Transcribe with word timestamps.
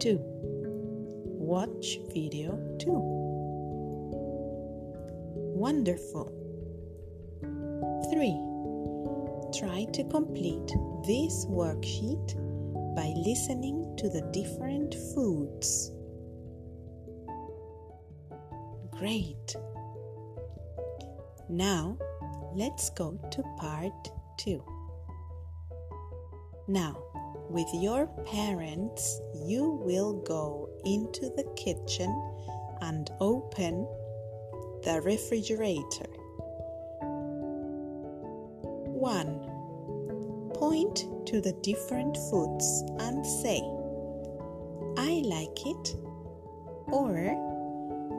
2. 0.00 0.18
Watch 1.36 1.98
video 2.14 2.58
2. 2.78 3.35
Wonderful. 5.56 6.26
3. 8.12 9.58
Try 9.58 9.86
to 9.94 10.04
complete 10.04 10.68
this 11.06 11.46
worksheet 11.46 12.36
by 12.94 13.14
listening 13.16 13.96
to 13.96 14.10
the 14.10 14.20
different 14.34 14.94
foods. 15.14 15.92
Great. 18.90 19.56
Now, 21.48 21.96
let's 22.54 22.90
go 22.90 23.18
to 23.30 23.42
part 23.56 24.10
2. 24.36 24.62
Now, 26.68 27.02
with 27.48 27.68
your 27.72 28.08
parents, 28.26 29.22
you 29.46 29.70
will 29.70 30.20
go 30.20 30.68
into 30.84 31.30
the 31.30 31.50
kitchen 31.56 32.12
and 32.82 33.10
open 33.20 33.88
the 34.82 35.00
refrigerator. 35.02 36.06
1. 38.98 40.50
Point 40.54 41.06
to 41.26 41.40
the 41.40 41.52
different 41.62 42.16
foods 42.30 42.82
and 42.98 43.24
say, 43.26 43.60
I 44.98 45.22
like 45.24 45.66
it 45.66 45.96
or 46.86 47.16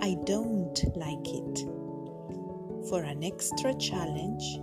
I 0.00 0.16
don't 0.24 0.84
like 0.96 1.28
it. 1.28 1.66
For 2.88 3.02
an 3.02 3.24
extra 3.24 3.74
challenge, 3.74 4.60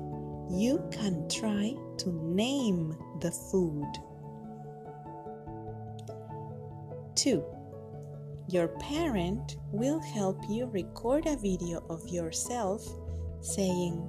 you 0.49 0.83
can 0.91 1.27
try 1.29 1.75
to 1.97 2.11
name 2.11 2.95
the 3.19 3.31
food. 3.31 3.85
2. 7.15 7.54
Your 8.47 8.67
parent 8.67 9.57
will 9.71 9.99
help 9.99 10.37
you 10.47 10.67
record 10.67 11.25
a 11.25 11.35
video 11.35 11.83
of 11.89 12.07
yourself 12.07 12.87
saying, 13.41 14.07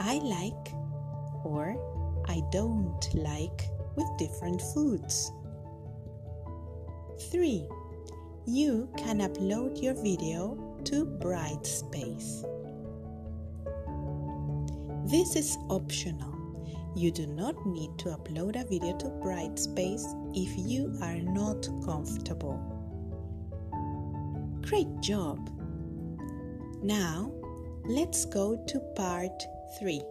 I 0.00 0.16
like 0.24 0.72
or 1.44 1.76
I 2.26 2.40
don't 2.50 3.06
like 3.14 3.68
with 3.94 4.06
different 4.18 4.62
foods. 4.72 5.30
3. 7.30 7.68
You 8.46 8.88
can 8.96 9.18
upload 9.18 9.82
your 9.82 9.94
video 9.94 10.80
to 10.84 11.04
Brightspace. 11.04 12.42
This 15.10 15.36
is 15.36 15.58
optional. 15.68 16.32
You 16.96 17.10
do 17.10 17.26
not 17.26 17.66
need 17.66 17.98
to 17.98 18.08
upload 18.10 18.60
a 18.60 18.66
video 18.66 18.96
to 18.96 19.06
Brightspace 19.06 20.04
if 20.34 20.56
you 20.56 20.96
are 21.02 21.16
not 21.16 21.68
comfortable. 21.84 22.73
Great 24.66 24.88
job! 25.02 25.50
Now, 26.82 27.30
let's 27.84 28.24
go 28.24 28.56
to 28.66 28.80
part 28.96 29.42
3. 29.78 30.02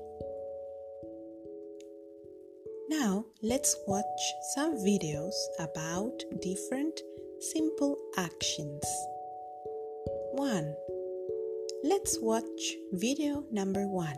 Now, 2.88 3.26
let's 3.42 3.76
watch 3.88 4.22
some 4.54 4.76
videos 4.76 5.34
about 5.58 6.24
different 6.42 7.02
simple 7.40 7.98
actions. 8.18 8.84
1. 10.34 10.76
Let's 11.84 12.20
watch 12.22 12.62
video 12.92 13.46
number 13.52 13.88
1. 13.88 14.14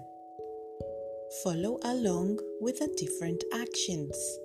Follow 1.43 1.79
along 1.83 2.39
with 2.59 2.79
the 2.79 2.93
different 2.97 3.41
actions. 3.53 4.37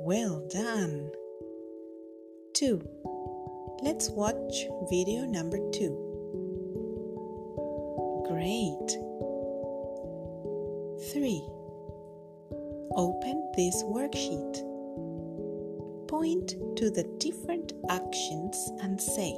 Well 0.00 0.46
done! 0.50 1.10
2. 2.52 3.15
Let's 3.82 4.08
watch 4.08 4.66
video 4.88 5.26
number 5.26 5.58
two. 5.70 5.92
Great. 8.26 8.88
3. 11.12 11.42
Open 12.96 13.52
this 13.54 13.82
worksheet. 13.84 14.56
Point 16.08 16.54
to 16.76 16.90
the 16.90 17.04
different 17.18 17.74
actions 17.90 18.70
and 18.80 18.98
say, 18.98 19.36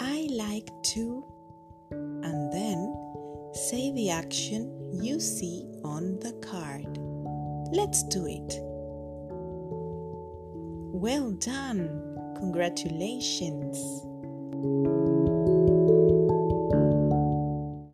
I 0.00 0.28
like 0.32 0.70
to, 0.94 1.24
and 1.92 2.52
then 2.52 2.94
say 3.54 3.92
the 3.92 4.10
action 4.10 4.90
you 4.92 5.20
see 5.20 5.66
on 5.84 6.18
the 6.18 6.32
card. 6.42 6.98
Let's 7.72 8.02
do 8.02 8.26
it. 8.26 8.58
Well 10.92 11.30
done! 11.30 12.09
Congratulations! 12.40 14.06